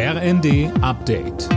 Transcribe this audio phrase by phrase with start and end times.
[0.00, 1.48] RND Update.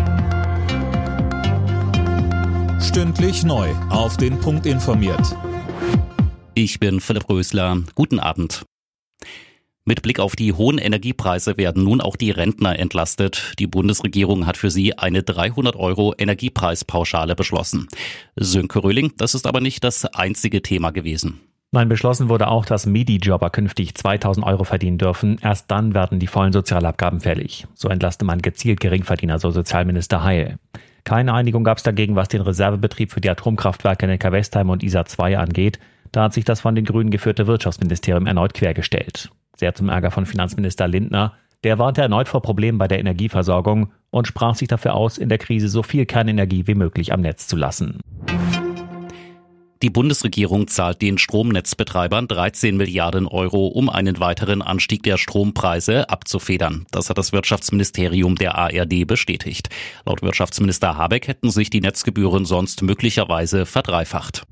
[2.82, 3.70] Stündlich neu.
[3.92, 5.38] Auf den Punkt informiert.
[6.56, 7.84] Ich bin Philipp Rösler.
[7.94, 8.64] Guten Abend.
[9.86, 13.54] Mit Blick auf die hohen Energiepreise werden nun auch die Rentner entlastet.
[13.60, 17.90] Die Bundesregierung hat für sie eine 300 Euro Energiepreispauschale beschlossen.
[18.36, 21.42] Sönke Röhling, das ist aber nicht das einzige Thema gewesen.
[21.74, 25.38] Nein, beschlossen wurde auch, dass Midi-Jobber künftig 2000 Euro verdienen dürfen.
[25.42, 27.66] Erst dann werden die vollen Sozialabgaben fällig.
[27.76, 30.58] So entlasste man gezielt Geringverdiener, so Sozialminister Heil.
[31.06, 35.38] Keine Einigung gab es dagegen, was den Reservebetrieb für die Atomkraftwerke Neckar-Westheim und ISA 2
[35.38, 35.80] angeht.
[36.12, 39.32] Da hat sich das von den Grünen geführte Wirtschaftsministerium erneut quergestellt.
[39.56, 41.36] Sehr zum Ärger von Finanzminister Lindner.
[41.64, 45.38] Der warnte erneut vor Problemen bei der Energieversorgung und sprach sich dafür aus, in der
[45.38, 48.02] Krise so viel Kernenergie wie möglich am Netz zu lassen.
[49.82, 56.86] Die Bundesregierung zahlt den Stromnetzbetreibern 13 Milliarden Euro, um einen weiteren Anstieg der Strompreise abzufedern.
[56.92, 59.70] Das hat das Wirtschaftsministerium der ARD bestätigt.
[60.06, 64.44] Laut Wirtschaftsminister Habeck hätten sich die Netzgebühren sonst möglicherweise verdreifacht.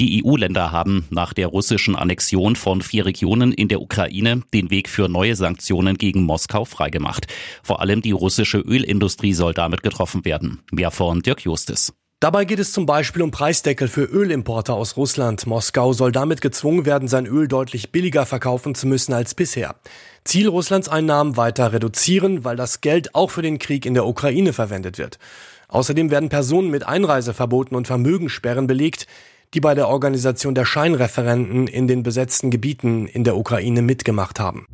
[0.00, 4.88] Die EU-Länder haben nach der russischen Annexion von vier Regionen in der Ukraine den Weg
[4.88, 7.28] für neue Sanktionen gegen Moskau freigemacht.
[7.62, 10.64] Vor allem die russische Ölindustrie soll damit getroffen werden.
[10.72, 11.94] Mehr von Dirk Justis.
[12.18, 15.46] Dabei geht es zum Beispiel um Preisdeckel für Ölimporte aus Russland.
[15.46, 19.74] Moskau soll damit gezwungen werden, sein Öl deutlich billiger verkaufen zu müssen als bisher.
[20.24, 24.54] Ziel Russlands Einnahmen weiter reduzieren, weil das Geld auch für den Krieg in der Ukraine
[24.54, 25.18] verwendet wird.
[25.68, 29.06] Außerdem werden Personen mit Einreiseverboten und Vermögenssperren belegt,
[29.52, 34.64] die bei der Organisation der Scheinreferenten in den besetzten Gebieten in der Ukraine mitgemacht haben.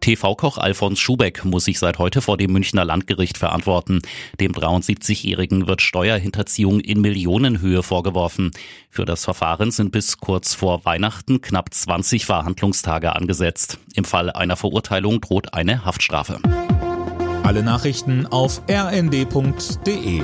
[0.00, 4.00] TV-Koch Alfons Schubeck muss sich seit heute vor dem Münchner Landgericht verantworten.
[4.40, 8.50] Dem 73-Jährigen wird Steuerhinterziehung in Millionenhöhe vorgeworfen.
[8.88, 13.78] Für das Verfahren sind bis kurz vor Weihnachten knapp 20 Verhandlungstage angesetzt.
[13.94, 16.38] Im Fall einer Verurteilung droht eine Haftstrafe.
[17.42, 20.22] Alle Nachrichten auf rnd.de